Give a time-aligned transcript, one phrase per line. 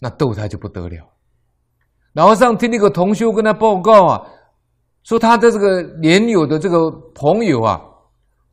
[0.00, 1.06] 那堕胎就不得了。
[2.12, 4.26] 然后上听那个同修跟他报告啊，
[5.04, 7.80] 说他的这个年友的这个朋友啊，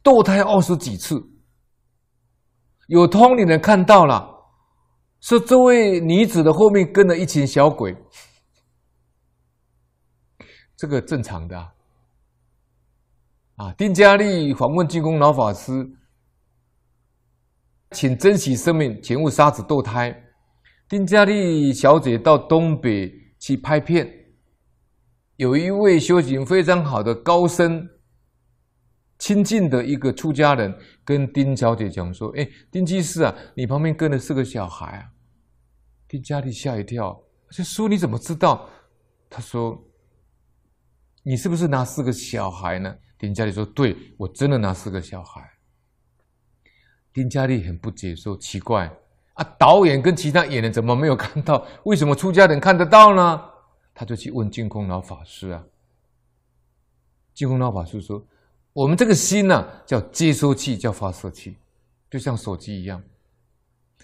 [0.04, 1.20] 堕胎二十几次，
[2.86, 4.30] 有通灵人看到了，
[5.22, 7.98] 说这位女子的后面跟了一群小鬼，
[10.76, 11.74] 这个正常的啊。
[13.56, 15.72] 啊，丁嘉丽访问净空老法师，
[17.90, 20.26] 请珍惜生命，请勿杀子堕胎。
[20.90, 24.10] 丁家利小姐到东北去拍片，
[25.36, 27.90] 有一位修行非常好的高僧，
[29.20, 30.74] 亲近的一个出家人，
[31.04, 35.12] 跟丁小姐讲说：“哎，丁居士啊，你旁边跟的是个小孩啊。”
[36.08, 38.70] 丁家利吓一跳，这书你怎么知道？
[39.30, 39.78] 他说
[41.22, 45.42] ：“你是不是拿四个小孩呢？”丁家利说：“对，我真的拿四个小孩。”
[47.12, 48.90] 丁家利很不解，说：“奇怪
[49.38, 51.66] 啊，导演跟其他演员怎么没有看到？
[51.86, 53.42] 为什么出家人看得到呢？”
[53.94, 55.64] 他就去问净空老法师啊。
[57.34, 58.26] 净空老法师说
[58.74, 61.58] ：“我们这个心呢、啊，叫接收器，叫发射器，
[62.10, 63.02] 就像手机一样，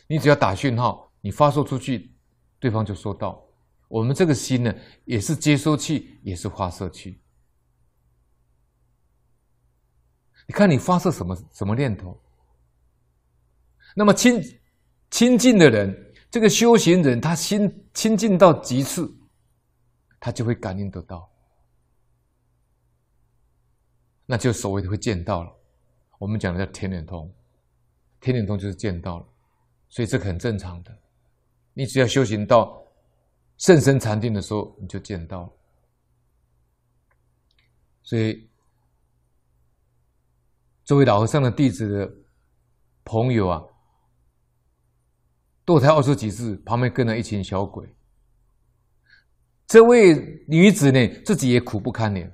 [0.08, 2.12] 你只要打讯号，你发射出去，
[2.60, 3.44] 对方就收到。
[3.88, 4.74] 我们这个心呢，
[5.06, 7.20] 也是接收器，也是发射器。”
[10.46, 12.20] 你看你发射什么什么念头？
[13.96, 14.42] 那么亲
[15.14, 15.96] 亲近的人，
[16.32, 19.08] 这个修行人，他心亲近到极致，
[20.20, 21.30] 他就会感应得到，
[24.26, 25.56] 那就所谓的会见到了。
[26.18, 27.32] 我们讲的叫天眼通，
[28.22, 29.28] 天眼通就是见到了，
[29.88, 30.92] 所以这很正常的。
[31.76, 32.84] 你只要修行到
[33.60, 35.54] 甚深禅定的时候，你就见到了。
[38.02, 38.50] 所以。
[40.86, 42.14] 作为老和尚的弟子的
[43.06, 43.64] 朋友啊，
[45.66, 47.88] 堕胎二十几次，旁边跟了一群小鬼。
[49.66, 50.14] 这位
[50.48, 52.32] 女子呢，自己也苦不堪言，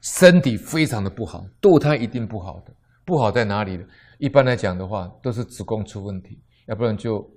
[0.00, 2.74] 身体非常的不好，堕胎一定不好的。
[3.04, 3.84] 不好在哪里呢？
[4.18, 7.28] 一般来讲的话，都是子宫出问题，要不然就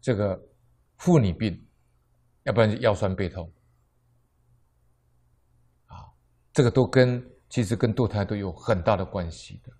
[0.00, 0.40] 这个
[0.96, 1.62] 妇女病，
[2.44, 3.52] 要不然就腰酸背痛。
[5.86, 6.08] 啊
[6.54, 9.70] 这个都跟其实跟堕胎都有很大的关系的，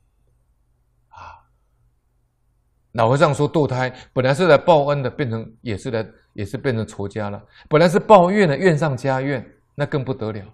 [2.96, 7.42] 老和尚说堕胎本来是来报恩的，变成也是来也是变成仇家了。
[7.68, 10.44] 本来是报怨的，怨上加怨，那更不得了。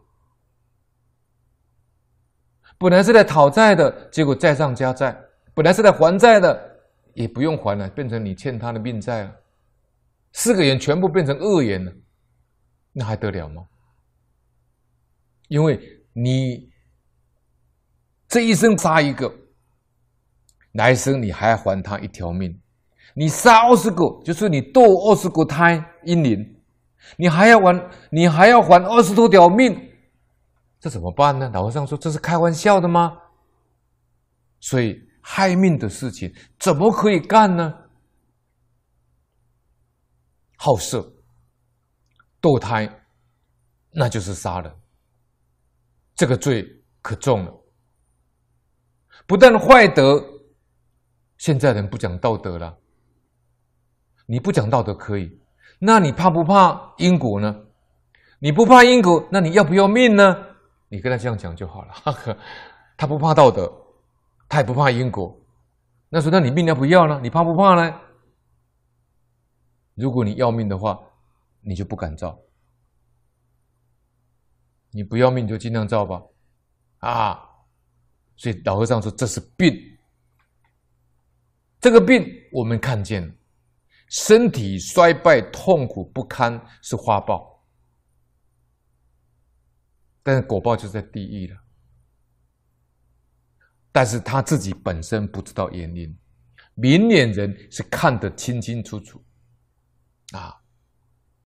[2.78, 5.12] 本来是来讨债的，结果债上加债；
[5.54, 6.80] 本来是来还债的，
[7.14, 9.36] 也不用还了，变成你欠他的命债了。
[10.32, 11.92] 四个人全部变成恶人了，
[12.92, 13.66] 那还得了吗？
[15.48, 15.98] 因为。
[16.14, 16.70] 你
[18.28, 19.34] 这一生杀一个，
[20.72, 22.60] 来生你还要还他一条命。
[23.14, 26.38] 你杀二十个，就是你堕二十个胎婴灵，
[27.16, 29.76] 你还要还，你还要还二十多条命，
[30.80, 31.50] 这怎么办呢？
[31.52, 33.18] 老和尚说：“这是开玩笑的吗？”
[34.60, 37.74] 所以害命的事情怎么可以干呢？
[40.56, 41.12] 好色、
[42.40, 42.88] 堕胎，
[43.90, 44.72] 那就是杀人。
[46.14, 46.64] 这个罪
[47.02, 47.52] 可重了，
[49.26, 50.22] 不但坏德，
[51.42, 52.78] 现在人不讲道德了。
[54.26, 55.40] 你不讲道德可以，
[55.80, 57.64] 那你怕不怕因果呢？
[58.38, 60.36] 你不怕因果，那你要不要命呢？
[60.88, 62.38] 你跟他这样讲就好了。
[62.96, 63.68] 他不怕道德，
[64.48, 65.36] 他也不怕因果，
[66.10, 67.18] 那说那你命要不要呢？
[67.20, 68.00] 你怕不怕呢？
[69.96, 70.96] 如果你要命的话，
[71.60, 72.38] 你就不敢造。
[74.92, 76.22] 你不要命就尽量造吧，
[76.98, 77.42] 啊！
[78.36, 79.74] 所以老和尚说这是病，
[81.82, 83.34] 这个病我们看见了，
[84.08, 87.66] 身体衰败、痛苦不堪是花报，
[90.22, 91.56] 但是果报就在地狱了。
[93.90, 96.16] 但是他自己本身不知道原因，
[96.74, 99.20] 明眼人是看得清清楚楚，
[100.34, 100.61] 啊。